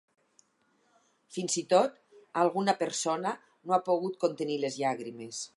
Fins 1.35 1.57
i 1.63 1.65
tot, 1.75 2.01
alguna 2.45 2.77
persona 2.81 3.37
no 3.37 3.79
ha 3.79 3.83
pogut 3.93 4.21
contenir 4.27 4.59
les 4.65 4.83
llàgrimes. 4.85 5.49